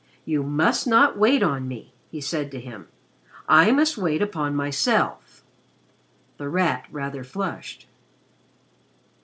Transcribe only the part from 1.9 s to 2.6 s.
he said to